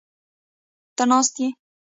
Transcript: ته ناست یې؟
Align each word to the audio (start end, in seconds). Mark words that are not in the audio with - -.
ته 0.95 1.03
ناست 1.09 1.35
یې؟ 1.41 1.47